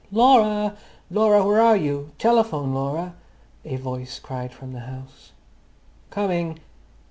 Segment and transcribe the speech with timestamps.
[0.11, 0.75] "Laura,
[1.11, 2.09] Laura, where are you?
[2.17, 3.13] Telephone, Laura!"
[3.63, 5.31] a voice cried from the house.
[6.09, 6.57] "Coming!"